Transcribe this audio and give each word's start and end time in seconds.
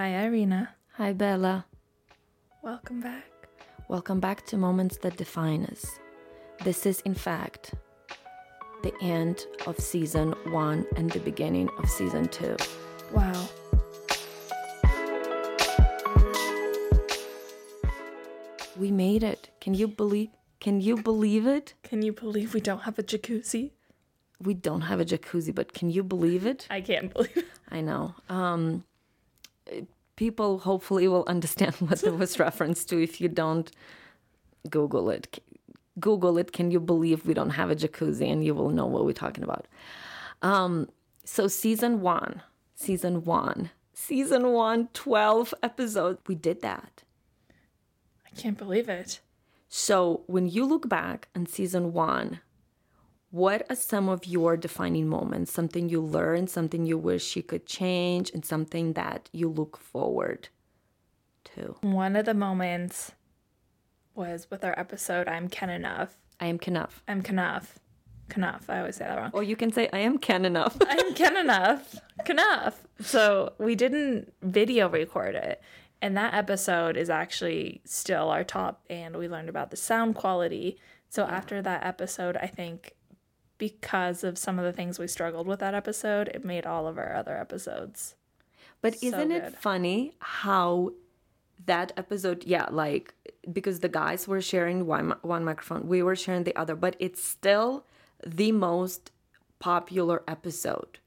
Hi, 0.00 0.12
Iryna. 0.12 0.68
Hi, 0.92 1.12
Bella. 1.12 1.66
Welcome 2.62 3.02
back. 3.02 3.26
Welcome 3.88 4.18
back 4.18 4.46
to 4.46 4.56
Moments 4.56 4.96
That 4.96 5.18
Define 5.18 5.66
Us. 5.66 5.84
This 6.64 6.86
is, 6.86 7.02
in 7.02 7.12
fact, 7.12 7.74
the 8.82 8.94
end 9.02 9.44
of 9.66 9.78
season 9.78 10.32
one 10.52 10.86
and 10.96 11.10
the 11.10 11.18
beginning 11.18 11.68
of 11.76 11.90
season 11.90 12.28
two. 12.28 12.56
Wow. 13.12 13.46
We 18.78 18.90
made 18.90 19.22
it. 19.22 19.50
Can 19.60 19.74
you 19.74 19.86
believe? 19.86 20.30
Can 20.60 20.80
you 20.80 20.96
believe 20.96 21.46
it? 21.46 21.74
Can 21.82 22.00
you 22.00 22.14
believe 22.14 22.54
we 22.54 22.62
don't 22.62 22.84
have 22.84 22.98
a 22.98 23.02
jacuzzi? 23.02 23.72
We 24.40 24.54
don't 24.54 24.80
have 24.80 25.00
a 25.00 25.04
jacuzzi, 25.04 25.54
but 25.54 25.74
can 25.74 25.90
you 25.90 26.02
believe 26.02 26.46
it? 26.46 26.66
I 26.70 26.80
can't 26.80 27.12
believe 27.12 27.36
it. 27.36 27.44
I 27.70 27.82
know. 27.82 28.14
Um, 28.30 28.84
people 30.20 30.58
hopefully 30.58 31.08
will 31.08 31.24
understand 31.26 31.74
what 31.78 32.04
it 32.04 32.14
was 32.14 32.38
referenced 32.46 32.90
to. 32.90 33.02
If 33.02 33.22
you 33.22 33.28
don't, 33.28 33.72
Google 34.68 35.08
it. 35.08 35.42
Google 35.98 36.36
it. 36.36 36.52
Can 36.52 36.70
you 36.70 36.78
believe 36.78 37.26
we 37.26 37.32
don't 37.32 37.56
have 37.60 37.70
a 37.70 37.74
jacuzzi? 37.74 38.30
And 38.30 38.44
you 38.44 38.54
will 38.54 38.68
know 38.68 38.86
what 38.86 39.06
we're 39.06 39.22
talking 39.24 39.42
about. 39.42 39.66
Um, 40.42 40.90
so 41.24 41.48
season 41.48 42.02
one, 42.02 42.42
season 42.74 43.24
one, 43.24 43.70
season 43.94 44.52
one, 44.52 44.88
12 44.92 45.54
episodes. 45.62 46.20
We 46.26 46.34
did 46.34 46.60
that. 46.60 47.02
I 48.26 48.30
can't 48.38 48.58
believe 48.58 48.90
it. 48.90 49.20
So 49.70 50.22
when 50.26 50.46
you 50.46 50.66
look 50.66 50.86
back 50.86 51.28
on 51.34 51.46
season 51.46 51.94
one, 51.94 52.40
what 53.30 53.64
are 53.70 53.76
some 53.76 54.08
of 54.08 54.26
your 54.26 54.56
defining 54.56 55.08
moments? 55.08 55.52
Something 55.52 55.88
you 55.88 56.00
learned, 56.00 56.50
something 56.50 56.84
you 56.84 56.98
wish 56.98 57.36
you 57.36 57.42
could 57.42 57.66
change, 57.66 58.30
and 58.32 58.44
something 58.44 58.94
that 58.94 59.28
you 59.32 59.48
look 59.48 59.76
forward 59.76 60.48
to? 61.56 61.76
One 61.82 62.16
of 62.16 62.26
the 62.26 62.34
moments 62.34 63.12
was 64.14 64.48
with 64.50 64.64
our 64.64 64.78
episode 64.78 65.28
I'm 65.28 65.48
Ken 65.48 65.70
Enough. 65.70 66.18
I 66.40 66.46
am 66.46 66.58
Kenuf. 66.58 67.02
I'm 67.06 67.22
Knuff. 67.22 67.78
Knuff. 68.36 68.68
I 68.68 68.78
always 68.78 68.96
say 68.96 69.04
that 69.04 69.16
wrong. 69.16 69.30
Or 69.32 69.42
you 69.42 69.56
can 69.56 69.72
say, 69.72 69.88
I 69.92 69.98
am 69.98 70.18
Ken 70.18 70.44
enough. 70.44 70.76
I'm 70.88 71.14
Ken 71.14 71.36
Enough. 71.36 72.00
Knuff. 72.28 72.86
So 73.00 73.52
we 73.58 73.74
didn't 73.74 74.32
video 74.42 74.88
record 74.88 75.34
it. 75.34 75.62
And 76.02 76.16
that 76.16 76.34
episode 76.34 76.96
is 76.96 77.10
actually 77.10 77.82
still 77.84 78.30
our 78.30 78.42
top, 78.42 78.82
and 78.88 79.16
we 79.16 79.28
learned 79.28 79.50
about 79.50 79.70
the 79.70 79.76
sound 79.76 80.14
quality. 80.14 80.78
So 81.10 81.24
after 81.24 81.60
that 81.60 81.84
episode, 81.84 82.38
I 82.38 82.46
think 82.46 82.94
because 83.60 84.24
of 84.24 84.36
some 84.38 84.58
of 84.58 84.64
the 84.64 84.72
things 84.72 84.98
we 84.98 85.06
struggled 85.06 85.46
with 85.46 85.60
that 85.60 85.74
episode, 85.74 86.26
it 86.34 86.44
made 86.44 86.66
all 86.66 86.88
of 86.88 86.98
our 86.98 87.14
other 87.14 87.36
episodes. 87.36 88.16
But 88.82 88.98
So 88.98 89.06
isn't 89.06 89.30
it 89.30 89.42
good. 89.44 89.54
funny 89.56 90.14
how 90.18 90.94
that 91.66 91.92
episode, 91.96 92.42
yeah, 92.44 92.66
like 92.70 93.14
because 93.52 93.78
the 93.80 93.88
guys 93.88 94.26
were 94.26 94.40
sharing 94.40 94.86
one, 94.86 95.14
one 95.22 95.44
microphone, 95.44 95.86
we 95.86 96.02
were 96.02 96.16
sharing 96.16 96.44
the 96.44 96.56
other, 96.56 96.74
but 96.74 96.96
it's 96.98 97.22
still 97.22 97.84
the 98.26 98.50
most 98.52 99.12
popular 99.60 100.22
episode. 100.26 100.98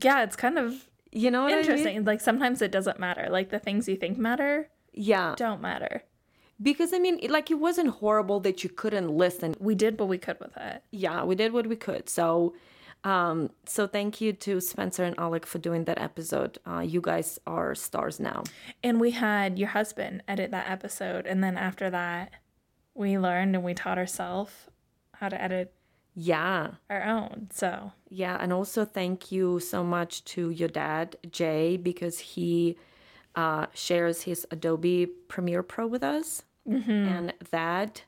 Yeah, 0.00 0.22
it's 0.22 0.36
kind 0.36 0.58
of 0.58 0.88
You 1.10 1.30
know 1.30 1.42
what 1.44 1.52
I 1.52 1.56
mean? 1.56 1.64
interesting. 1.64 2.04
Like 2.04 2.20
sometimes 2.20 2.62
it 2.62 2.70
doesn't 2.70 2.98
matter. 3.00 3.26
Like 3.30 3.48
the 3.50 3.58
things 3.58 3.88
you 3.88 3.96
think 3.96 4.18
matter 4.18 4.68
Yeah. 4.92 5.34
don't 5.36 5.60
matter. 5.62 6.04
Because 6.60 6.92
I 6.92 6.98
mean, 6.98 7.18
it- 7.22 7.30
like 7.30 7.50
it 7.50 7.54
wasn't 7.58 7.88
horrible 7.90 8.40
that 8.40 8.62
you 8.64 8.70
couldn't 8.70 9.08
listen. 9.10 9.54
We 9.58 9.74
did 9.74 9.98
what 9.98 10.08
we 10.08 10.18
could 10.18 10.38
with 10.40 10.56
it. 10.56 10.82
Yeah, 10.90 11.24
we 11.24 11.34
did 11.34 11.52
what 11.52 11.66
we 11.66 11.76
could. 11.76 12.08
So, 12.08 12.54
um, 13.04 13.50
so 13.66 13.86
thank 13.86 14.20
you 14.20 14.32
to 14.32 14.60
Spencer 14.60 15.02
and 15.04 15.18
Alec 15.18 15.44
for 15.46 15.58
doing 15.58 15.84
that 15.84 16.00
episode. 16.00 16.58
Uh, 16.66 16.80
you 16.80 17.00
guys 17.00 17.38
are 17.46 17.74
stars 17.74 18.20
now. 18.20 18.44
And 18.82 19.00
we 19.00 19.10
had 19.12 19.58
your 19.58 19.68
husband 19.70 20.22
edit 20.28 20.50
that 20.52 20.70
episode. 20.70 21.26
And 21.26 21.42
then 21.42 21.56
after 21.56 21.90
that, 21.90 22.32
we 22.94 23.18
learned 23.18 23.56
and 23.56 23.64
we 23.64 23.74
taught 23.74 23.98
ourselves 23.98 24.52
how 25.14 25.28
to 25.30 25.40
edit 25.40 25.72
Yeah, 26.14 26.72
our 26.90 27.02
own. 27.02 27.48
So 27.52 27.92
yeah, 28.08 28.36
and 28.38 28.52
also 28.52 28.84
thank 28.84 29.32
you 29.32 29.58
so 29.60 29.82
much 29.82 30.22
to 30.24 30.50
your 30.50 30.68
dad 30.68 31.16
Jay 31.30 31.76
because 31.78 32.18
he 32.18 32.76
uh, 33.34 33.66
shares 33.74 34.22
his 34.22 34.46
Adobe 34.50 35.06
Premiere 35.28 35.62
Pro 35.62 35.86
with 35.86 36.02
us, 36.02 36.42
and 36.66 37.32
that 37.50 38.04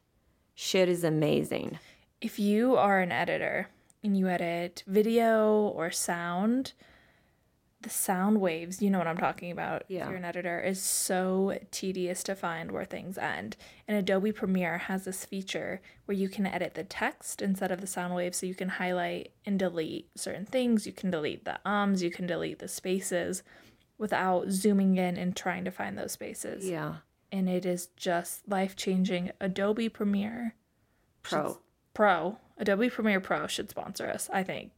shit 0.55 0.89
is 0.89 1.03
amazing. 1.05 1.79
if 2.21 2.39
you 2.39 2.77
are 2.77 3.01
an 3.01 3.13
editor 3.13 3.69
and 4.03 4.17
you 4.17 4.29
edit 4.29 4.83
video 4.87 5.53
or 5.75 5.91
sound, 5.91 6.73
the 7.83 7.91
sound 7.91 8.41
waves, 8.41 8.81
you 8.81 8.89
know 8.89 8.97
what 8.99 9.07
I'm 9.07 9.19
talking 9.19 9.51
about. 9.51 9.83
Yeah. 9.89 10.05
If 10.05 10.09
you're 10.09 10.17
an 10.17 10.25
editor, 10.25 10.59
is 10.61 10.81
so 10.81 11.59
tedious 11.71 12.23
to 12.25 12.35
find 12.35 12.71
where 12.73 12.85
things 12.87 13.19
end. 13.19 13.57
And 13.87 13.99
Adobe 13.99 14.33
Premiere 14.33 14.79
has 14.79 15.05
this 15.05 15.27
feature 15.27 15.83
where 16.07 16.17
you 16.17 16.31
can 16.31 16.47
edit 16.47 16.73
the 16.75 16.85
text 16.85 17.43
instead 17.43 17.71
of 17.71 17.83
the 17.83 17.87
sound 17.87 18.15
waves. 18.15 18.39
So 18.39 18.47
you 18.47 18.55
can 18.55 18.71
highlight 18.71 19.33
and 19.45 19.59
delete 19.59 20.09
certain 20.19 20.47
things. 20.47 20.87
You 20.87 20.93
can 20.93 21.11
delete 21.11 21.45
the 21.45 21.59
ums, 21.67 22.03
you 22.03 22.11
can 22.11 22.27
delete 22.27 22.59
the 22.59 22.69
spaces 22.69 23.43
without 23.99 24.51
zooming 24.51 24.97
in 24.97 25.17
and 25.17 25.37
trying 25.37 25.65
to 25.65 25.71
find 25.71 25.97
those 25.97 26.13
spaces. 26.13 26.69
Yeah, 26.69 26.97
And 27.31 27.49
it 27.49 27.65
is 27.65 27.89
just 27.97 28.49
life 28.49 28.77
changing. 28.77 29.31
Adobe 29.41 29.89
Premiere 29.89 30.55
pro. 31.23 31.61
Pro, 31.93 32.39
Adobe 32.59 32.91
Premiere 32.91 33.21
Pro 33.21 33.47
should 33.47 33.71
sponsor 33.71 34.09
us, 34.09 34.29
I 34.33 34.43
think. 34.43 34.73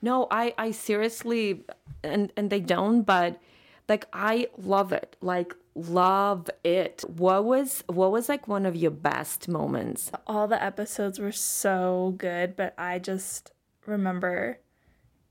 No, 0.00 0.26
I 0.30 0.54
I 0.56 0.70
seriously 0.70 1.64
and 2.02 2.32
and 2.36 2.50
they 2.50 2.60
don't, 2.60 3.02
but 3.02 3.40
like 3.88 4.06
I 4.12 4.48
love 4.56 4.92
it. 4.92 5.16
Like 5.20 5.54
love 5.74 6.48
it. 6.64 7.04
What 7.06 7.44
was 7.44 7.84
what 7.86 8.12
was 8.12 8.28
like 8.28 8.46
one 8.48 8.64
of 8.64 8.76
your 8.76 8.90
best 8.90 9.48
moments? 9.48 10.10
All 10.26 10.46
the 10.46 10.62
episodes 10.62 11.18
were 11.18 11.32
so 11.32 12.14
good, 12.16 12.56
but 12.56 12.74
I 12.78 12.98
just 12.98 13.50
remember 13.86 14.58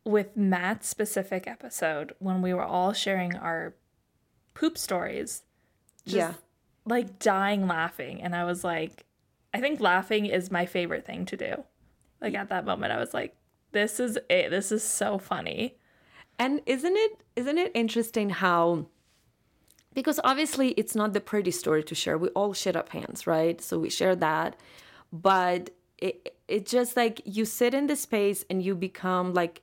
with 0.08 0.36
Matt's 0.38 0.88
specific 0.88 1.48
episode 1.48 2.14
when 2.20 2.42
we 2.42 2.54
were 2.54 2.64
all 2.64 2.94
sharing 2.94 3.36
our 3.36 3.76
poop 4.54 4.78
stories, 4.78 5.44
just 6.06 6.16
Yeah. 6.16 6.34
like 6.86 7.20
dying 7.20 7.68
laughing. 7.68 8.22
And 8.22 8.36
I 8.36 8.44
was 8.46 8.64
like, 8.64 9.06
I 9.54 9.60
think 9.60 9.80
laughing 9.80 10.26
is 10.26 10.50
my 10.52 10.66
favorite 10.66 11.06
thing 11.06 11.26
to 11.26 11.38
do. 11.38 11.64
Like 12.22 12.34
at 12.34 12.50
that 12.50 12.66
moment, 12.66 12.92
I 12.94 12.98
was 13.00 13.14
like, 13.14 13.36
this 13.72 14.00
is 14.00 14.18
it. 14.30 14.50
This 14.50 14.72
is 14.72 14.84
so 14.84 15.18
funny. 15.18 15.78
And 16.40 16.62
isn't 16.66 16.96
it 16.96 17.22
isn't 17.36 17.58
it 17.58 17.72
interesting 17.76 18.30
how 18.30 18.88
because 19.94 20.20
obviously 20.24 20.70
it's 20.72 20.96
not 20.96 21.14
the 21.14 21.20
pretty 21.22 21.52
story 21.52 21.84
to 21.84 21.96
share. 21.96 22.18
We 22.18 22.30
all 22.30 22.54
shit 22.54 22.76
up 22.76 22.90
hands, 22.90 23.26
right? 23.28 23.60
So 23.62 23.80
we 23.80 23.90
share 23.90 24.16
that. 24.16 24.56
But 25.12 25.72
it 25.98 26.36
it 26.48 26.66
just 26.66 26.96
like 26.96 27.22
you 27.26 27.46
sit 27.46 27.74
in 27.74 27.88
the 27.88 27.96
space 27.96 28.46
and 28.50 28.64
you 28.64 28.76
become 28.76 29.34
like 29.34 29.62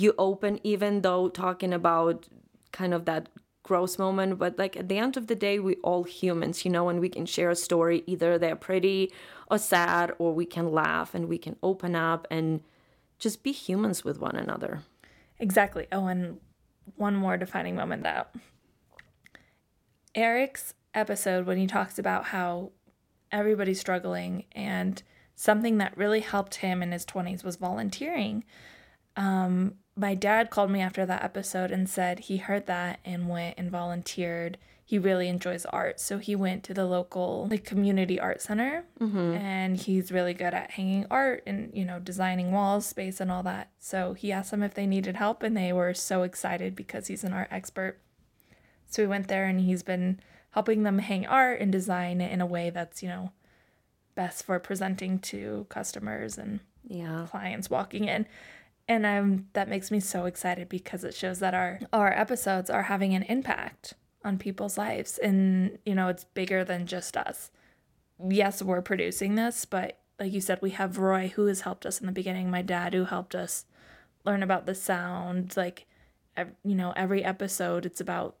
you 0.00 0.14
open 0.18 0.60
even 0.62 1.02
though 1.02 1.28
talking 1.28 1.72
about 1.72 2.28
kind 2.72 2.92
of 2.94 3.04
that 3.04 3.28
gross 3.62 3.98
moment 3.98 4.38
but 4.38 4.58
like 4.58 4.76
at 4.76 4.88
the 4.88 4.98
end 4.98 5.16
of 5.16 5.26
the 5.26 5.34
day 5.34 5.58
we 5.58 5.74
all 5.76 6.04
humans 6.04 6.64
you 6.64 6.70
know 6.70 6.88
and 6.88 7.00
we 7.00 7.08
can 7.08 7.26
share 7.26 7.50
a 7.50 7.56
story 7.56 8.02
either 8.06 8.38
they're 8.38 8.56
pretty 8.56 9.12
or 9.50 9.58
sad 9.58 10.12
or 10.18 10.32
we 10.32 10.46
can 10.46 10.72
laugh 10.72 11.14
and 11.14 11.28
we 11.28 11.36
can 11.36 11.56
open 11.62 11.94
up 11.94 12.26
and 12.30 12.62
just 13.18 13.42
be 13.42 13.52
humans 13.52 14.04
with 14.04 14.18
one 14.18 14.36
another 14.36 14.82
Exactly. 15.38 15.86
Oh, 15.92 16.06
and 16.06 16.38
one 16.96 17.14
more 17.14 17.36
defining 17.36 17.76
moment 17.76 18.02
that 18.02 18.34
Eric's 20.14 20.74
episode 20.94 21.46
when 21.46 21.58
he 21.58 21.66
talks 21.66 21.98
about 21.98 22.26
how 22.26 22.72
everybody's 23.30 23.78
struggling 23.78 24.44
and 24.52 25.02
something 25.34 25.78
that 25.78 25.96
really 25.96 26.20
helped 26.20 26.56
him 26.56 26.82
in 26.82 26.92
his 26.92 27.04
20s 27.04 27.44
was 27.44 27.56
volunteering. 27.56 28.42
Um, 29.16 29.74
my 29.98 30.14
dad 30.14 30.50
called 30.50 30.70
me 30.70 30.80
after 30.80 31.04
that 31.04 31.24
episode 31.24 31.72
and 31.72 31.88
said 31.88 32.20
he 32.20 32.36
heard 32.36 32.66
that 32.66 33.00
and 33.04 33.28
went 33.28 33.56
and 33.58 33.70
volunteered. 33.70 34.56
He 34.84 34.98
really 34.98 35.28
enjoys 35.28 35.66
art, 35.66 36.00
so 36.00 36.16
he 36.16 36.34
went 36.34 36.64
to 36.64 36.72
the 36.72 36.86
local 36.86 37.46
like 37.50 37.64
community 37.64 38.18
art 38.18 38.40
center, 38.40 38.84
mm-hmm. 38.98 39.34
and 39.34 39.76
he's 39.76 40.10
really 40.10 40.32
good 40.32 40.54
at 40.54 40.70
hanging 40.70 41.04
art 41.10 41.42
and 41.46 41.70
you 41.74 41.84
know 41.84 41.98
designing 41.98 42.52
walls, 42.52 42.86
space, 42.86 43.20
and 43.20 43.30
all 43.30 43.42
that. 43.42 43.70
So 43.78 44.14
he 44.14 44.32
asked 44.32 44.50
them 44.50 44.62
if 44.62 44.72
they 44.72 44.86
needed 44.86 45.16
help, 45.16 45.42
and 45.42 45.54
they 45.54 45.74
were 45.74 45.92
so 45.92 46.22
excited 46.22 46.74
because 46.74 47.08
he's 47.08 47.24
an 47.24 47.34
art 47.34 47.48
expert. 47.50 47.98
So 48.86 49.02
we 49.02 49.08
went 49.08 49.28
there, 49.28 49.44
and 49.44 49.60
he's 49.60 49.82
been 49.82 50.20
helping 50.52 50.84
them 50.84 51.00
hang 51.00 51.26
art 51.26 51.60
and 51.60 51.70
design 51.70 52.22
it 52.22 52.32
in 52.32 52.40
a 52.40 52.46
way 52.46 52.70
that's 52.70 53.02
you 53.02 53.08
know 53.10 53.32
best 54.14 54.42
for 54.42 54.58
presenting 54.58 55.18
to 55.18 55.66
customers 55.68 56.38
and 56.38 56.60
yeah 56.88 57.26
clients 57.30 57.68
walking 57.68 58.06
in 58.06 58.26
and 58.88 59.04
um, 59.04 59.46
that 59.52 59.68
makes 59.68 59.90
me 59.90 60.00
so 60.00 60.24
excited 60.24 60.68
because 60.68 61.04
it 61.04 61.14
shows 61.14 61.38
that 61.40 61.54
our 61.54 61.80
our 61.92 62.12
episodes 62.12 62.70
are 62.70 62.84
having 62.84 63.14
an 63.14 63.22
impact 63.24 63.94
on 64.24 64.38
people's 64.38 64.78
lives 64.78 65.18
and 65.18 65.78
you 65.84 65.94
know 65.94 66.08
it's 66.08 66.24
bigger 66.24 66.64
than 66.64 66.86
just 66.86 67.16
us 67.16 67.50
yes 68.28 68.62
we're 68.62 68.82
producing 68.82 69.36
this 69.36 69.64
but 69.64 70.00
like 70.18 70.32
you 70.32 70.40
said 70.40 70.58
we 70.60 70.70
have 70.70 70.98
roy 70.98 71.28
who 71.28 71.46
has 71.46 71.60
helped 71.60 71.86
us 71.86 72.00
in 72.00 72.06
the 72.06 72.12
beginning 72.12 72.50
my 72.50 72.62
dad 72.62 72.92
who 72.94 73.04
helped 73.04 73.34
us 73.34 73.64
learn 74.24 74.42
about 74.42 74.66
the 74.66 74.74
sound 74.74 75.56
like 75.56 75.86
you 76.64 76.74
know 76.74 76.92
every 76.96 77.24
episode 77.24 77.86
it's 77.86 78.00
about 78.00 78.36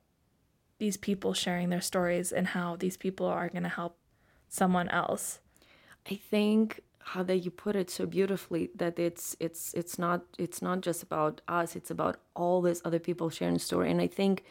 these 0.78 0.96
people 0.96 1.34
sharing 1.34 1.68
their 1.68 1.80
stories 1.80 2.32
and 2.32 2.48
how 2.48 2.76
these 2.76 2.96
people 2.96 3.26
are 3.26 3.48
going 3.48 3.64
to 3.64 3.68
help 3.68 3.98
someone 4.48 4.88
else. 4.88 5.40
I 6.10 6.14
think 6.14 6.80
how 7.12 7.22
that 7.22 7.38
you 7.38 7.50
put 7.50 7.74
it 7.76 7.90
so 7.90 8.04
beautifully 8.06 8.70
that 8.74 8.98
it's 8.98 9.36
it's 9.40 9.72
it's 9.74 9.98
not 9.98 10.22
it's 10.38 10.60
not 10.60 10.80
just 10.80 11.02
about 11.02 11.40
us 11.48 11.76
it's 11.76 11.90
about 11.90 12.16
all 12.34 12.60
these 12.62 12.82
other 12.84 12.98
people 12.98 13.30
sharing 13.30 13.58
story 13.58 13.90
and 13.90 14.00
i 14.00 14.06
think 14.06 14.44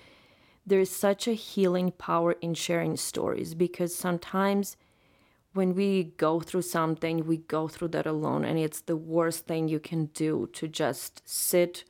there's 0.66 0.90
such 0.90 1.28
a 1.28 1.34
healing 1.34 1.92
power 1.92 2.34
in 2.42 2.54
sharing 2.54 2.98
stories 2.98 3.54
because 3.54 3.96
sometimes 3.96 4.76
when 5.54 5.74
we 5.74 6.14
go 6.18 6.40
through 6.40 6.62
something, 6.62 7.26
we 7.26 7.38
go 7.38 7.68
through 7.68 7.88
that 7.90 8.06
alone, 8.06 8.46
and 8.46 8.60
it's 8.60 8.82
the 8.82 8.96
worst 8.96 9.48
thing 9.48 9.68
you 9.68 9.80
can 9.80 10.06
do 10.08 10.48
to 10.54 10.68
just 10.68 11.28
sit 11.28 11.84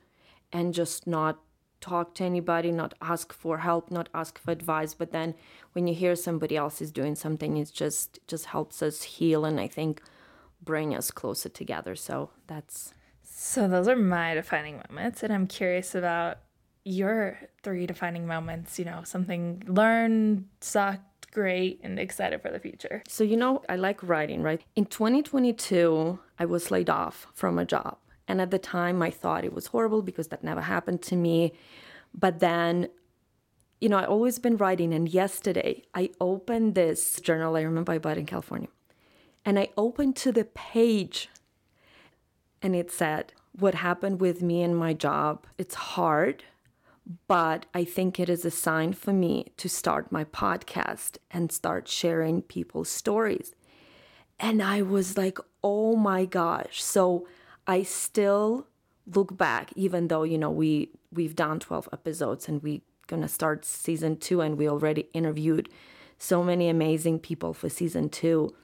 and 0.52 0.72
just 0.72 1.06
not 1.06 1.38
talk 1.80 2.14
to 2.14 2.24
anybody, 2.24 2.72
not 2.72 2.94
ask 3.02 3.32
for 3.32 3.58
help, 3.58 3.90
not 3.90 4.08
ask 4.14 4.38
for 4.38 4.50
advice. 4.52 4.94
But 4.94 5.12
then 5.12 5.34
when 5.72 5.86
you 5.86 5.94
hear 5.94 6.16
somebody 6.16 6.56
else 6.56 6.80
is 6.80 6.90
doing 6.90 7.14
something, 7.14 7.56
it 7.58 7.70
just 7.72 8.18
just 8.26 8.46
helps 8.46 8.82
us 8.82 9.02
heal 9.02 9.44
and 9.44 9.60
I 9.60 9.68
think 9.68 10.00
bring 10.62 10.94
us 10.94 11.10
closer 11.10 11.48
together. 11.48 11.94
So 11.96 12.30
that's 12.46 12.94
so 13.22 13.68
those 13.68 13.88
are 13.88 13.96
my 13.96 14.34
defining 14.34 14.82
moments, 14.88 15.22
and 15.22 15.32
I'm 15.32 15.46
curious 15.46 15.94
about 15.94 16.38
your 16.84 17.38
three 17.62 17.86
defining 17.86 18.26
moments, 18.26 18.78
you 18.78 18.84
know, 18.84 19.02
something 19.04 19.62
learned, 19.66 20.46
sucked, 20.60 21.30
great, 21.32 21.80
and 21.82 21.98
excited 21.98 22.40
for 22.40 22.50
the 22.50 22.58
future? 22.58 23.02
So, 23.06 23.24
you 23.24 23.36
know, 23.36 23.62
I 23.68 23.76
like 23.76 24.02
writing, 24.02 24.42
right? 24.42 24.62
In 24.74 24.86
2022, 24.86 26.18
I 26.38 26.44
was 26.46 26.70
laid 26.70 26.88
off 26.88 27.26
from 27.34 27.58
a 27.58 27.64
job. 27.64 27.98
And 28.26 28.40
at 28.40 28.50
the 28.50 28.58
time, 28.58 29.02
I 29.02 29.10
thought 29.10 29.44
it 29.44 29.52
was 29.52 29.68
horrible 29.68 30.02
because 30.02 30.28
that 30.28 30.44
never 30.44 30.60
happened 30.60 31.02
to 31.02 31.16
me. 31.16 31.52
But 32.14 32.40
then, 32.40 32.88
you 33.80 33.88
know, 33.88 33.98
I 33.98 34.04
always 34.04 34.38
been 34.38 34.56
writing. 34.56 34.92
And 34.92 35.08
yesterday, 35.08 35.84
I 35.94 36.10
opened 36.20 36.74
this 36.74 37.20
journal. 37.20 37.56
I 37.56 37.62
remember 37.62 37.92
I 37.92 37.98
bought 37.98 38.18
in 38.18 38.26
California. 38.26 38.68
And 39.44 39.58
I 39.58 39.68
opened 39.76 40.16
to 40.16 40.32
the 40.32 40.44
page 40.44 41.28
and 42.60 42.74
it 42.74 42.90
said, 42.90 43.32
What 43.52 43.74
happened 43.74 44.20
with 44.20 44.42
me 44.42 44.62
and 44.62 44.76
my 44.76 44.92
job? 44.92 45.46
It's 45.56 45.74
hard 45.74 46.44
but 47.26 47.66
I 47.74 47.84
think 47.84 48.20
it 48.20 48.28
is 48.28 48.44
a 48.44 48.50
sign 48.50 48.92
for 48.92 49.12
me 49.12 49.52
to 49.56 49.68
start 49.68 50.12
my 50.12 50.24
podcast 50.24 51.16
and 51.30 51.50
start 51.50 51.88
sharing 51.88 52.42
people's 52.42 52.90
stories. 52.90 53.54
And 54.38 54.62
I 54.62 54.82
was 54.82 55.16
like, 55.16 55.38
oh 55.64 55.96
my 55.96 56.26
gosh. 56.26 56.82
So 56.82 57.26
I 57.66 57.82
still 57.82 58.66
look 59.06 59.36
back, 59.36 59.72
even 59.74 60.08
though, 60.08 60.22
you 60.22 60.38
know, 60.38 60.50
we 60.50 60.90
we've 61.10 61.34
done 61.34 61.58
12 61.58 61.88
episodes 61.92 62.46
and 62.46 62.62
we're 62.62 62.82
gonna 63.06 63.28
start 63.28 63.64
season 63.64 64.18
two 64.18 64.42
and 64.42 64.58
we 64.58 64.68
already 64.68 65.08
interviewed 65.14 65.70
so 66.18 66.42
many 66.42 66.68
amazing 66.68 67.20
people 67.20 67.54
for 67.54 67.70
season 67.70 68.10
two. 68.10 68.54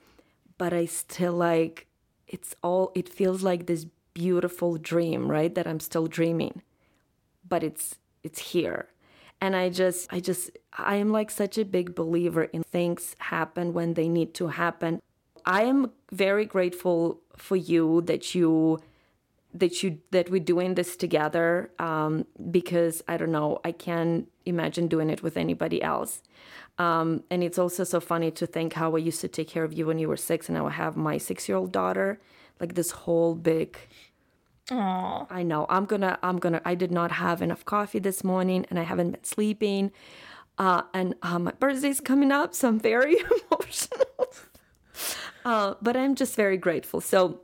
But 0.57 0.73
I 0.73 0.85
still 0.85 1.33
like 1.33 1.87
it's 2.27 2.55
all 2.63 2.91
it 2.95 3.07
feels 3.09 3.43
like 3.43 3.65
this 3.65 3.85
beautiful 4.13 4.77
dream, 4.77 5.29
right? 5.29 5.53
That 5.53 5.67
I'm 5.67 5.79
still 5.79 6.07
dreaming. 6.07 6.61
But 7.47 7.63
it's 7.63 7.95
it's 8.23 8.39
here 8.39 8.89
and 9.41 9.55
i 9.55 9.69
just 9.69 10.11
i 10.11 10.19
just 10.19 10.49
i 10.77 10.95
am 10.95 11.11
like 11.11 11.29
such 11.29 11.57
a 11.57 11.65
big 11.65 11.95
believer 11.95 12.43
in 12.45 12.63
things 12.63 13.15
happen 13.19 13.73
when 13.73 13.93
they 13.93 14.09
need 14.09 14.33
to 14.33 14.47
happen 14.47 15.01
i 15.45 15.63
am 15.63 15.91
very 16.11 16.45
grateful 16.45 17.19
for 17.35 17.55
you 17.55 18.01
that 18.01 18.33
you 18.33 18.79
that 19.59 19.81
you 19.81 19.99
that 20.11 20.29
we're 20.29 20.39
doing 20.53 20.75
this 20.75 20.95
together 20.95 21.71
um, 21.79 22.25
because 22.51 23.03
i 23.07 23.17
don't 23.17 23.31
know 23.31 23.59
i 23.63 23.71
can't 23.71 24.27
imagine 24.45 24.87
doing 24.87 25.09
it 25.09 25.23
with 25.23 25.37
anybody 25.37 25.81
else 25.81 26.21
um, 26.77 27.23
and 27.29 27.43
it's 27.43 27.57
also 27.57 27.83
so 27.83 27.99
funny 27.99 28.29
to 28.31 28.45
think 28.45 28.73
how 28.73 28.95
i 28.95 28.99
used 28.99 29.21
to 29.21 29.27
take 29.27 29.47
care 29.47 29.63
of 29.63 29.73
you 29.73 29.85
when 29.87 29.99
you 29.99 30.07
were 30.07 30.17
six 30.17 30.47
and 30.49 30.57
now 30.57 30.67
i 30.67 30.71
have 30.71 30.95
my 30.95 31.17
six 31.17 31.47
year 31.49 31.57
old 31.57 31.71
daughter 31.71 32.19
like 32.59 32.75
this 32.75 32.91
whole 32.91 33.35
big 33.35 33.77
Aww. 34.69 35.27
I 35.29 35.43
know. 35.43 35.67
I'm 35.69 35.85
gonna. 35.85 36.17
I'm 36.23 36.39
gonna. 36.39 36.59
I 36.65 36.73
did 36.73 36.91
not 36.91 37.11
have 37.11 37.43
enough 37.43 37.65
coffee 37.65 37.99
this 37.99 38.23
morning, 38.23 38.65
and 38.71 38.79
I 38.79 38.83
haven't 38.83 39.11
been 39.11 39.23
sleeping. 39.23 39.91
Uh, 40.57 40.83
and 40.93 41.15
uh, 41.21 41.37
my 41.37 41.51
birthday's 41.51 41.99
coming 41.99 42.31
up, 42.31 42.55
so 42.55 42.69
I'm 42.69 42.79
very 42.79 43.17
emotional. 43.51 44.27
uh, 45.43 45.75
but 45.81 45.95
I'm 45.95 46.15
just 46.15 46.35
very 46.35 46.57
grateful. 46.57 47.01
So, 47.01 47.41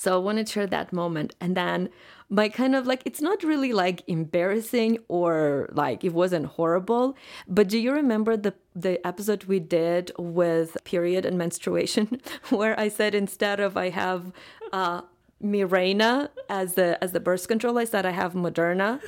so 0.00 0.14
I 0.14 0.18
want 0.18 0.38
to 0.38 0.50
share 0.50 0.66
that 0.66 0.94
moment, 0.94 1.34
and 1.42 1.54
then 1.54 1.90
my 2.30 2.48
kind 2.48 2.74
of 2.74 2.86
like 2.86 3.02
it's 3.04 3.20
not 3.20 3.42
really 3.42 3.74
like 3.74 4.02
embarrassing 4.06 4.98
or 5.08 5.68
like 5.72 6.04
it 6.04 6.14
wasn't 6.14 6.46
horrible. 6.46 7.16
But 7.46 7.68
do 7.68 7.78
you 7.78 7.92
remember 7.92 8.34
the 8.36 8.54
the 8.74 9.04
episode 9.06 9.44
we 9.44 9.60
did 9.60 10.10
with 10.18 10.78
period 10.84 11.26
and 11.26 11.36
menstruation, 11.36 12.22
where 12.48 12.78
I 12.80 12.88
said 12.88 13.14
instead 13.14 13.60
of 13.60 13.76
I 13.76 13.90
have 13.90 14.32
uh, 14.72 15.02
Mirena 15.44 16.30
as 16.48 16.74
the 16.74 17.02
as 17.04 17.12
the 17.12 17.20
birth 17.20 17.46
control. 17.46 17.76
I 17.76 17.84
said 17.84 18.06
I 18.06 18.12
have 18.12 18.32
Moderna, 18.32 19.02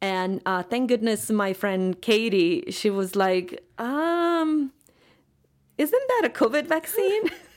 and 0.00 0.42
uh, 0.44 0.64
thank 0.64 0.88
goodness 0.88 1.30
my 1.30 1.52
friend 1.52 2.02
Katie, 2.02 2.64
she 2.70 2.90
was 2.90 3.14
like, 3.14 3.62
um, 3.78 4.72
isn't 5.78 6.08
that 6.08 6.22
a 6.24 6.30
COVID 6.30 6.66
vaccine? 6.66 7.30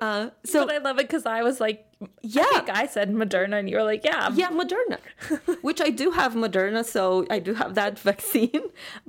uh, 0.00 0.30
so 0.44 0.66
but 0.66 0.74
I 0.74 0.78
love 0.78 0.98
it 0.98 1.08
because 1.08 1.26
I 1.26 1.42
was 1.42 1.60
like, 1.60 1.86
yeah, 2.22 2.44
I, 2.44 2.82
I, 2.82 2.86
said 2.86 3.10
Moderna, 3.10 3.58
and 3.58 3.70
you 3.70 3.76
were 3.76 3.84
like, 3.84 4.04
yeah, 4.04 4.30
yeah, 4.34 4.50
Moderna, 4.50 4.98
which 5.62 5.80
I 5.80 5.90
do 5.90 6.10
have 6.10 6.34
Moderna, 6.34 6.84
so 6.84 7.26
I 7.30 7.38
do 7.38 7.54
have 7.54 7.74
that 7.74 7.98
vaccine, 8.10 8.62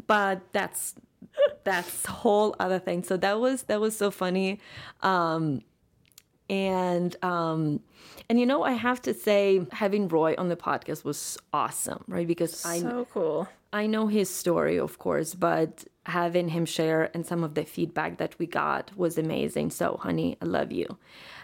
but 0.08 0.42
that's 0.54 0.96
that's 1.64 2.06
whole 2.06 2.56
other 2.60 2.80
thing. 2.80 3.04
So 3.04 3.18
that 3.18 3.40
was 3.40 3.64
that 3.64 3.82
was 3.82 3.98
so 3.98 4.12
funny. 4.12 4.60
Um, 5.02 5.62
and 6.50 7.16
um, 7.24 7.82
and 8.30 8.40
you 8.40 8.46
know, 8.46 8.64
I 8.64 8.72
have 8.72 9.02
to 9.04 9.14
say, 9.14 9.66
having 9.72 10.08
Roy 10.08 10.36
on 10.38 10.50
the 10.50 10.56
podcast 10.56 11.04
was 11.04 11.38
awesome, 11.54 12.04
right? 12.08 12.28
Because 12.28 12.58
so 12.58 12.70
I 12.70 12.80
so 12.80 13.08
cool. 13.12 13.48
I 13.74 13.88
know 13.88 14.08
his 14.08 14.30
story, 14.30 14.78
of 14.78 14.98
course, 14.98 15.34
but 15.34 15.86
having 16.06 16.50
him 16.50 16.66
share 16.66 17.12
and 17.14 17.26
some 17.26 17.44
of 17.44 17.54
the 17.54 17.66
feedback 17.66 18.18
that 18.18 18.38
we 18.40 18.48
got 18.48 18.92
was 18.98 19.18
amazing. 19.18 19.72
So, 19.72 19.98
honey, 20.02 20.38
I 20.42 20.46
love 20.46 20.72
you. 20.72 20.98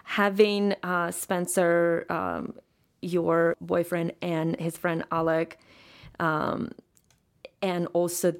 Having 0.05 0.75
uh, 0.83 1.11
Spencer, 1.11 2.05
um, 2.09 2.55
your 3.01 3.55
boyfriend, 3.59 4.13
and 4.21 4.59
his 4.59 4.77
friend 4.77 5.03
Alec, 5.11 5.59
um, 6.19 6.71
and 7.61 7.87
also 7.93 8.33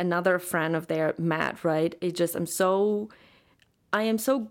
another 0.00 0.38
friend 0.38 0.74
of 0.74 0.86
their 0.86 1.14
Matt, 1.18 1.64
right? 1.64 1.94
It 2.00 2.14
just 2.14 2.34
I'm 2.34 2.46
so 2.46 3.08
I 3.92 4.02
am 4.02 4.18
so 4.18 4.50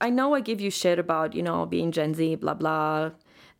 I 0.00 0.10
know 0.10 0.34
I 0.34 0.40
give 0.40 0.60
you 0.60 0.70
shit 0.70 0.98
about, 0.98 1.34
you 1.34 1.42
know, 1.42 1.66
being 1.66 1.92
Gen 1.92 2.14
Z, 2.14 2.36
blah, 2.36 2.54
blah, 2.54 3.10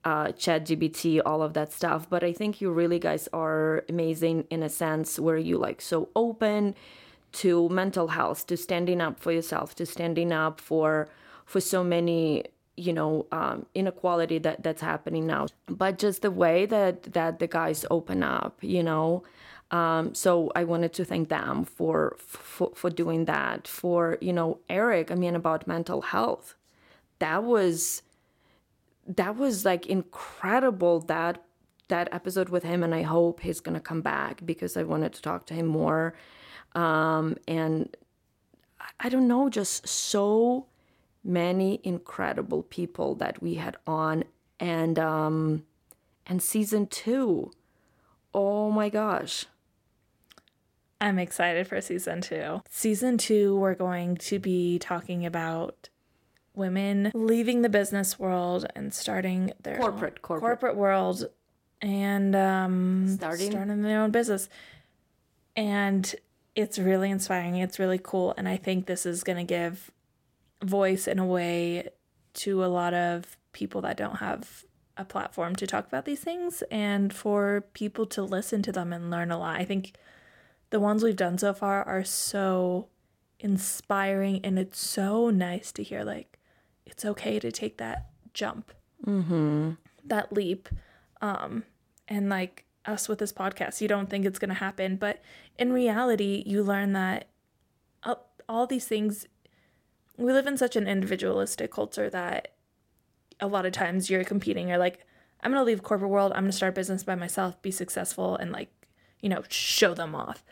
uh, 0.04 0.32
chat 0.32 0.66
GBT, 0.66 1.20
all 1.24 1.42
of 1.42 1.54
that 1.54 1.72
stuff. 1.72 2.08
But 2.08 2.22
I 2.24 2.32
think 2.32 2.60
you 2.60 2.70
really 2.70 2.98
guys 2.98 3.28
are 3.32 3.84
amazing 3.88 4.46
in 4.50 4.62
a 4.62 4.68
sense 4.68 5.18
where 5.18 5.38
you 5.38 5.58
like 5.58 5.80
so 5.80 6.08
open 6.14 6.74
to 7.32 7.68
mental 7.68 8.08
health, 8.08 8.46
to 8.46 8.56
standing 8.56 9.00
up 9.00 9.18
for 9.18 9.32
yourself, 9.32 9.74
to 9.76 9.86
standing 9.86 10.32
up 10.32 10.60
for 10.60 11.08
for 11.44 11.60
so 11.60 11.84
many 11.84 12.44
you 12.76 12.92
know 12.92 13.26
um, 13.32 13.66
inequality 13.74 14.38
that 14.38 14.62
that's 14.64 14.82
happening 14.82 15.28
now 15.28 15.46
but 15.68 15.96
just 15.96 16.22
the 16.22 16.30
way 16.30 16.66
that 16.66 17.04
that 17.12 17.38
the 17.38 17.46
guys 17.46 17.86
open 17.88 18.20
up 18.20 18.58
you 18.62 18.82
know 18.82 19.22
um, 19.74 20.14
so 20.14 20.52
I 20.54 20.62
wanted 20.62 20.92
to 20.94 21.04
thank 21.04 21.30
them 21.30 21.64
for, 21.64 22.16
for 22.18 22.70
for 22.76 22.90
doing 22.90 23.24
that. 23.24 23.66
For 23.66 24.18
you 24.20 24.32
know 24.32 24.60
Eric, 24.68 25.10
I 25.10 25.16
mean 25.16 25.34
about 25.34 25.66
mental 25.66 26.02
health, 26.02 26.54
that 27.18 27.42
was 27.42 28.02
that 29.06 29.36
was 29.36 29.64
like 29.64 29.86
incredible 29.86 31.00
that 31.00 31.42
that 31.88 32.08
episode 32.12 32.48
with 32.48 32.62
him, 32.62 32.82
and 32.82 32.94
I 32.94 33.02
hope 33.02 33.40
he's 33.40 33.60
gonna 33.60 33.80
come 33.80 34.00
back 34.00 34.44
because 34.44 34.76
I 34.76 34.82
wanted 34.84 35.12
to 35.14 35.22
talk 35.22 35.46
to 35.46 35.54
him 35.54 35.66
more. 35.66 36.14
Um, 36.74 37.36
and 37.46 37.94
I 38.98 39.08
don't 39.08 39.28
know, 39.28 39.48
just 39.48 39.86
so 39.86 40.66
many 41.22 41.80
incredible 41.84 42.62
people 42.62 43.14
that 43.16 43.42
we 43.42 43.54
had 43.54 43.76
on, 43.86 44.24
and 44.58 44.98
um, 44.98 45.64
and 46.26 46.42
season 46.42 46.86
two, 46.86 47.52
oh 48.32 48.70
my 48.70 48.88
gosh 48.88 49.46
I'm 51.04 51.18
excited 51.18 51.66
for 51.66 51.80
season 51.82 52.22
two. 52.22 52.62
Season 52.70 53.18
two, 53.18 53.56
we're 53.56 53.74
going 53.74 54.16
to 54.16 54.38
be 54.38 54.78
talking 54.78 55.26
about 55.26 55.90
women 56.54 57.10
leaving 57.14 57.62
the 57.62 57.68
business 57.68 58.18
world 58.18 58.66
and 58.74 58.94
starting 58.94 59.52
their 59.62 59.78
corporate 59.78 60.22
corporate, 60.22 60.60
corporate 60.60 60.76
world 60.76 61.26
and 61.80 62.34
um, 62.34 63.08
starting 63.16 63.50
starting 63.50 63.82
their 63.82 64.00
own 64.00 64.10
business. 64.10 64.48
And 65.56 66.14
it's 66.54 66.78
really 66.78 67.10
inspiring. 67.10 67.56
It's 67.56 67.78
really 67.78 68.00
cool, 68.02 68.34
and 68.36 68.48
I 68.48 68.56
think 68.56 68.86
this 68.86 69.06
is 69.06 69.24
going 69.24 69.38
to 69.38 69.44
give 69.44 69.90
voice 70.62 71.06
in 71.06 71.18
a 71.18 71.26
way 71.26 71.88
to 72.34 72.64
a 72.64 72.66
lot 72.66 72.94
of 72.94 73.36
people 73.52 73.80
that 73.82 73.96
don't 73.96 74.16
have 74.16 74.64
a 74.96 75.04
platform 75.04 75.56
to 75.56 75.66
talk 75.66 75.86
about 75.86 76.04
these 76.04 76.20
things 76.20 76.62
and 76.70 77.12
for 77.12 77.64
people 77.72 78.06
to 78.06 78.22
listen 78.22 78.62
to 78.62 78.72
them 78.72 78.92
and 78.92 79.10
learn 79.10 79.30
a 79.30 79.38
lot. 79.38 79.56
I 79.56 79.64
think 79.64 79.94
the 80.70 80.80
ones 80.80 81.02
we've 81.02 81.16
done 81.16 81.38
so 81.38 81.52
far 81.52 81.82
are 81.84 82.04
so 82.04 82.88
inspiring 83.40 84.40
and 84.44 84.58
it's 84.58 84.78
so 84.80 85.30
nice 85.30 85.72
to 85.72 85.82
hear 85.82 86.04
like 86.04 86.38
it's 86.86 87.04
okay 87.04 87.38
to 87.38 87.50
take 87.52 87.78
that 87.78 88.06
jump 88.32 88.72
Mm-hmm. 89.06 89.72
that 90.06 90.32
leap 90.32 90.68
um 91.20 91.64
and 92.08 92.30
like 92.30 92.64
us 92.86 93.06
with 93.06 93.18
this 93.18 93.32
podcast 93.34 93.80
you 93.82 93.88
don't 93.88 94.08
think 94.08 94.24
it's 94.24 94.38
going 94.38 94.48
to 94.48 94.54
happen 94.54 94.96
but 94.96 95.20
in 95.58 95.72
reality 95.74 96.42
you 96.46 96.62
learn 96.62 96.92
that 96.94 97.28
all, 98.02 98.30
all 98.48 98.66
these 98.66 98.86
things 98.86 99.26
we 100.16 100.32
live 100.32 100.46
in 100.46 100.56
such 100.56 100.74
an 100.76 100.86
individualistic 100.86 101.70
culture 101.70 102.08
that 102.08 102.54
a 103.40 103.46
lot 103.46 103.66
of 103.66 103.72
times 103.72 104.08
you're 104.08 104.24
competing 104.24 104.68
you're 104.68 104.78
like 104.78 105.04
i'm 105.42 105.50
going 105.50 105.60
to 105.60 105.64
leave 105.66 105.82
corporate 105.82 106.10
world 106.10 106.32
i'm 106.32 106.44
going 106.44 106.50
to 106.50 106.56
start 106.56 106.72
a 106.72 106.74
business 106.74 107.04
by 107.04 107.14
myself 107.14 107.60
be 107.60 107.70
successful 107.70 108.36
and 108.36 108.52
like 108.52 108.70
you 109.20 109.28
know 109.28 109.42
show 109.48 109.92
them 109.92 110.14
off 110.14 110.42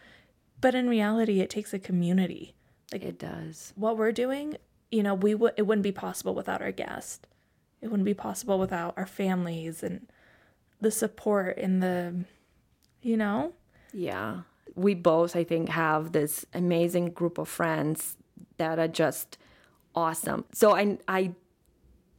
but 0.61 0.75
in 0.75 0.89
reality 0.91 1.41
it 1.41 1.49
takes 1.49 1.73
a 1.73 1.79
community 1.79 2.55
like 2.93 3.03
It 3.03 3.19
does. 3.19 3.73
what 3.77 3.97
we're 3.97 4.13
doing, 4.13 4.57
you 4.93 5.03
know, 5.03 5.15
we 5.15 5.35
would 5.35 5.55
it 5.57 5.63
wouldn't 5.63 5.83
be 5.83 5.93
possible 5.93 6.35
without 6.35 6.63
our 6.63 6.71
guest. 6.71 7.27
It 7.81 7.89
wouldn't 7.89 8.05
be 8.05 8.15
possible 8.15 8.59
without 8.61 8.95
our 8.97 9.07
families 9.07 9.83
and 9.83 10.07
the 10.81 10.93
support 10.93 11.59
and 11.59 11.83
the 11.83 12.25
you 13.01 13.17
know? 13.17 13.53
Yeah. 13.93 14.43
We 14.75 14.95
both, 14.95 15.35
I 15.35 15.45
think, 15.45 15.69
have 15.71 16.13
this 16.13 16.47
amazing 16.55 17.11
group 17.11 17.37
of 17.37 17.49
friends 17.49 18.17
that 18.59 18.79
are 18.79 18.89
just 18.89 19.37
awesome. 19.95 20.45
So 20.53 20.75
I, 20.77 20.99
I 21.09 21.33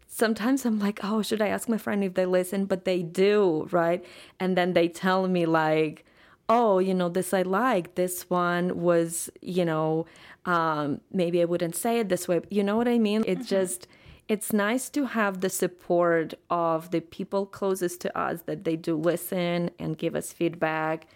sometimes 0.07 0.65
I'm 0.65 0.79
like, 0.79 0.99
oh, 1.03 1.21
should 1.21 1.41
I 1.41 1.47
ask 1.47 1.67
my 1.67 1.77
friend 1.77 2.03
if 2.03 2.13
they 2.13 2.25
listen? 2.25 2.65
But 2.65 2.85
they 2.85 3.01
do, 3.01 3.67
right? 3.71 4.05
And 4.39 4.57
then 4.57 4.73
they 4.73 4.87
tell 4.87 5.27
me 5.27 5.45
like, 5.45 6.05
oh, 6.53 6.79
you 6.79 6.93
know, 6.93 7.09
this 7.09 7.33
I 7.33 7.41
like. 7.41 7.95
This 7.95 8.29
one 8.29 8.79
was, 8.79 9.29
you 9.41 9.65
know, 9.65 10.05
um, 10.45 11.01
maybe 11.11 11.41
I 11.41 11.45
wouldn't 11.45 11.75
say 11.75 11.99
it 11.99 12.09
this 12.09 12.27
way. 12.27 12.41
You 12.49 12.63
know 12.63 12.77
what 12.77 12.87
I 12.87 12.99
mean? 12.99 13.23
It's 13.25 13.47
just 13.47 13.87
it's 14.27 14.53
nice 14.53 14.89
to 14.89 15.05
have 15.05 15.41
the 15.41 15.49
support 15.49 16.33
of 16.49 16.91
the 16.91 17.01
people 17.01 17.45
closest 17.45 17.99
to 18.01 18.17
us 18.17 18.43
that 18.43 18.63
they 18.63 18.75
do 18.75 18.95
listen 18.95 19.69
and 19.79 19.97
give 19.97 20.15
us 20.15 20.31
feedback 20.31 21.07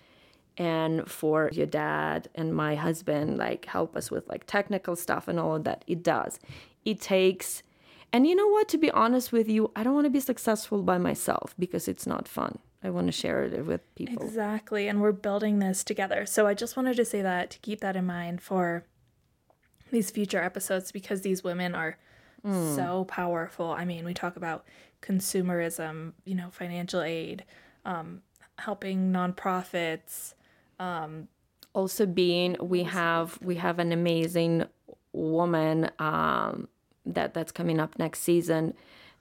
and 0.58 1.10
for 1.10 1.50
your 1.54 1.68
dad 1.68 2.28
and 2.36 2.54
my 2.54 2.76
husband 2.76 3.38
like 3.38 3.66
help 3.66 3.96
us 3.96 4.12
with 4.12 4.28
like 4.28 4.46
technical 4.46 4.96
stuff 4.96 5.28
and 5.28 5.40
all 5.40 5.56
of 5.56 5.64
that 5.64 5.84
it 5.88 6.04
does 6.04 6.40
it 6.84 7.00
takes 7.00 7.64
and 8.12 8.28
you 8.28 8.36
know 8.36 8.48
what 8.48 8.68
to 8.68 8.78
be 8.78 8.92
honest 8.92 9.32
with 9.32 9.48
you 9.48 9.72
i 9.76 9.84
don't 9.84 9.94
want 9.94 10.06
to 10.06 10.10
be 10.10 10.20
successful 10.20 10.82
by 10.82 10.98
myself 10.98 11.54
because 11.58 11.88
it's 11.88 12.08
not 12.08 12.28
fun 12.28 12.58
i 12.84 12.90
want 12.90 13.08
to 13.08 13.12
share 13.12 13.44
it 13.44 13.66
with 13.66 13.82
people 13.96 14.24
Exactly. 14.24 14.88
And 14.88 15.02
we're 15.02 15.12
building 15.12 15.60
this 15.60 15.84
together. 15.84 16.26
So 16.26 16.48
I 16.48 16.54
just 16.54 16.78
wanted 16.78 16.96
to 16.98 17.06
say 17.06 17.22
that 17.22 17.50
to 17.52 17.60
keep 17.60 17.82
that 17.82 17.96
in 17.96 18.06
mind 18.06 18.42
for 18.42 18.86
these 19.92 20.12
future 20.12 20.42
episodes 20.42 20.92
because 20.92 21.22
these 21.22 21.44
women 21.44 21.74
are 21.76 21.98
so 22.76 23.04
powerful. 23.06 23.72
I 23.72 23.84
mean, 23.84 24.06
we 24.06 24.14
talk 24.14 24.38
about 24.38 24.64
consumerism, 25.02 26.14
you 26.24 26.34
know, 26.34 26.50
financial 26.50 27.02
aid, 27.02 27.44
um, 27.84 28.22
helping 28.58 29.12
nonprofits, 29.12 30.34
also 31.74 32.06
being 32.06 32.56
we 32.62 32.84
have 32.84 33.38
we 33.42 33.56
have 33.56 33.80
an 33.80 33.92
amazing 33.92 34.64
woman 35.12 35.90
um, 36.00 36.68
that 37.06 37.34
that's 37.34 37.52
coming 37.52 37.80
up 37.80 38.00
next 38.00 38.22
season 38.22 38.74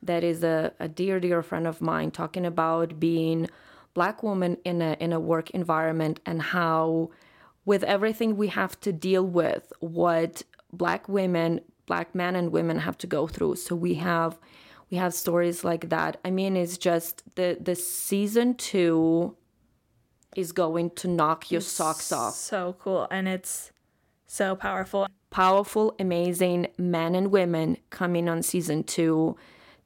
that 0.03 0.23
is 0.25 0.43
a, 0.45 0.73
a 0.79 0.89
dear 0.89 1.21
dear 1.21 1.43
friend 1.43 1.67
of 1.67 1.81
mine 1.81 2.11
talking 2.11 2.47
about 2.47 2.99
being 3.01 3.49
black 3.95 4.23
woman 4.23 4.57
in 4.65 4.83
a 4.83 4.97
in 5.01 5.13
a 5.13 5.21
work 5.21 5.51
environment 5.51 6.21
and 6.27 6.43
how 6.43 7.11
with 7.65 7.83
everything 7.85 8.37
we 8.37 8.49
have 8.49 8.79
to 8.81 8.93
deal 8.93 9.25
with 9.25 9.73
what 9.81 10.43
black 10.73 11.09
women 11.09 11.61
black 11.87 12.15
men 12.15 12.37
and 12.37 12.53
women 12.53 12.79
have 12.79 12.99
to 12.99 13.07
go 13.07 13.27
through 13.27 13.57
so 13.57 13.75
we 13.75 13.95
have 13.95 14.39
we 14.91 14.97
have 14.97 15.15
stories 15.15 15.65
like 15.65 15.89
that 15.89 16.19
i 16.25 16.31
mean 16.31 16.57
it's 16.57 16.77
just 16.77 17.23
the 17.37 17.57
the 17.61 17.75
season 17.75 18.55
two 18.55 19.37
is 20.37 20.53
going 20.53 20.91
to 20.91 21.09
knock 21.09 21.51
your 21.51 21.61
socks 21.61 22.13
off 22.13 22.35
So 22.35 22.77
cool. 22.79 23.09
And 23.11 23.27
it's 23.27 23.73
so 24.27 24.55
powerful. 24.55 25.09
powerful, 25.31 25.95
amazing 25.99 26.69
men 26.79 27.15
and 27.15 27.31
women 27.31 27.79
coming 27.91 28.29
on 28.29 28.43
season 28.43 28.85
two 28.85 29.37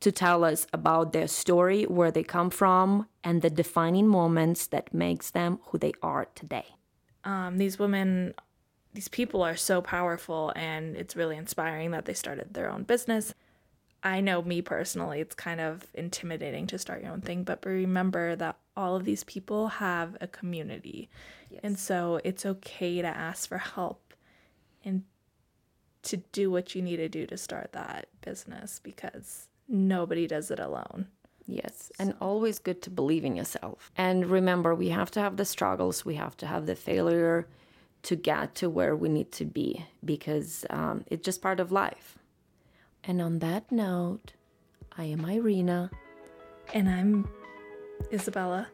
to 0.00 0.11
tell 0.11 0.45
us 0.45 0.66
about 0.73 1.12
their 1.12 1.28
story, 1.28 1.85
where 1.85 2.11
they 2.11 2.23
come 2.23 2.50
from, 2.50 3.07
and 3.23 3.42
the 3.42 3.50
defining 3.50 4.09
moments 4.09 4.66
that 4.69 4.95
makes 4.95 5.30
them 5.30 5.59
who 5.66 5.78
they 5.78 5.92
are 6.02 6.26
today. 6.35 6.66
um, 7.25 7.59
these 7.59 7.78
women, 7.78 8.33
these 8.95 9.09
people 9.09 9.42
are 9.42 9.57
so 9.57 9.83
powerful, 9.83 10.52
and 10.57 10.97
it's 10.97 11.14
really 11.14 11.37
inspiring 11.37 11.90
that 11.90 12.07
they 12.07 12.14
started 12.14 12.54
their 12.54 12.71
own 12.71 12.85
business. 12.85 13.35
I 14.02 14.23
know 14.23 14.40
me 14.40 14.62
personally, 14.62 15.21
it's 15.21 15.35
kind 15.35 15.61
of 15.61 15.87
intimidating 15.92 16.66
to 16.69 16.78
start 16.78 17.02
your 17.02 17.12
own 17.12 17.21
thing, 17.21 17.45
but 17.45 17.62
remember 17.66 18.35
that 18.37 18.57
all 18.75 18.97
of 18.97 19.04
these 19.04 19.25
people 19.25 19.69
have 19.69 20.16
a 20.23 20.26
community. 20.26 21.11
And 21.62 21.78
so 21.78 22.19
it's 22.25 22.47
okay 22.47 23.02
to 23.02 23.09
ask 23.09 23.47
for 23.47 23.59
help 23.59 24.14
and 24.83 25.02
to 26.04 26.16
do 26.33 26.50
what 26.50 26.75
you 26.75 26.80
need 26.80 26.97
to 26.97 27.11
do 27.11 27.26
to 27.26 27.37
start 27.37 27.73
that 27.73 28.09
business 28.23 28.80
because 28.83 29.50
nobody 29.71 30.27
does 30.27 30.50
it 30.50 30.59
alone. 30.61 31.07
Yes, 31.47 31.91
and 31.99 32.15
always 32.21 32.59
good 32.59 32.83
to 32.83 32.91
believe 32.91 33.25
in 33.25 33.35
yourself. 33.37 33.91
And 33.97 34.27
remember, 34.27 34.75
we 34.75 34.91
have 34.91 35.11
to 35.12 35.21
have 35.21 35.37
the 35.37 35.45
struggles, 35.45 36.05
we 36.05 36.15
have 36.17 36.37
to 36.39 36.47
have 36.47 36.67
the 36.67 36.77
failure 36.77 37.49
to 38.03 38.17
get 38.17 38.55
to 38.57 38.71
where 38.71 38.95
we 38.97 39.09
need 39.09 39.33
to 39.33 39.45
be 39.45 39.85
because 40.05 40.65
um, 40.71 41.05
it's 41.09 41.25
just 41.25 41.43
part 41.43 41.61
of 41.61 41.73
life. 41.73 42.19
And 43.05 43.21
on 43.21 43.41
that 43.41 43.71
note, 43.73 44.33
I 44.97 45.05
am 45.05 45.21
Iryna. 45.21 45.91
And 46.73 46.89
I'm 46.89 47.29
Isabella. 48.12 48.69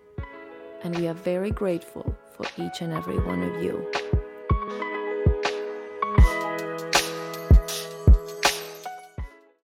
and 0.83 0.97
we 0.99 1.09
are 1.09 1.15
very 1.15 1.51
grateful 1.51 2.15
for 2.37 2.47
each 2.63 2.83
and 2.83 2.93
every 2.93 3.19
one 3.19 3.43
of 3.43 3.63
you. 3.63 3.91